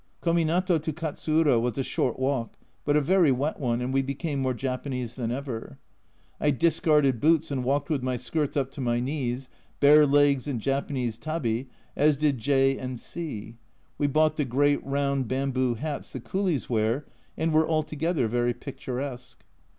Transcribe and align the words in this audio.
Kominato 0.23 0.81
to 0.81 0.91
Katsuura 0.91 1.61
was 1.61 1.77
a 1.77 1.83
short 1.83 2.17
walk, 2.17 2.57
but 2.85 2.97
a 2.97 3.01
very 3.01 3.31
wet 3.31 3.59
one, 3.59 3.81
and 3.81 3.93
we 3.93 4.01
became 4.01 4.39
more 4.41 4.55
Japanese 4.55 5.13
than 5.13 5.29
ever. 5.29 5.77
I 6.39 6.49
discarded 6.49 7.21
boots 7.21 7.51
and 7.51 7.63
walked 7.63 7.91
with 7.91 8.01
my 8.01 8.17
skirts 8.17 8.57
up 8.57 8.71
to 8.71 8.81
my 8.81 8.99
knees, 8.99 9.47
bare 9.79 10.07
legs 10.07 10.47
and 10.47 10.59
Japanese 10.59 11.19
tabi, 11.19 11.69
as 11.95 12.17
did 12.17 12.39
J 12.39 12.79
and 12.79 12.99
C. 12.99 13.59
We 13.99 14.07
bought 14.07 14.37
the 14.37 14.45
great 14.45 14.83
round 14.83 15.27
bamboo 15.27 15.75
hats 15.75 16.13
the 16.13 16.19
coolies 16.19 16.67
wear, 16.67 17.05
and 17.37 17.53
were 17.53 17.67
altogether 17.69 18.27
very 18.27 18.55
picturesque. 18.55 19.43